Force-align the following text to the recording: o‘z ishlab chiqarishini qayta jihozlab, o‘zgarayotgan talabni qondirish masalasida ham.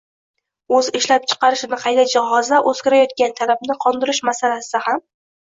o‘z 0.77 0.87
ishlab 0.99 1.27
chiqarishini 1.33 1.79
qayta 1.83 2.05
jihozlab, 2.13 2.71
o‘zgarayotgan 2.73 3.37
talabni 3.43 3.79
qondirish 3.87 4.25
masalasida 4.33 4.85
ham. 4.91 5.07